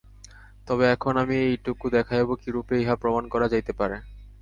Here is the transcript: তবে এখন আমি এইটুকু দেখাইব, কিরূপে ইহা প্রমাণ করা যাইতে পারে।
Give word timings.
তবে 0.67 0.85
এখন 0.95 1.13
আমি 1.17 1.35
এইটুকু 1.43 1.85
দেখাইব, 1.97 2.29
কিরূপে 2.43 2.75
ইহা 2.81 2.95
প্রমাণ 3.01 3.23
করা 3.33 3.47
যাইতে 3.49 3.73
পারে। 3.79 3.97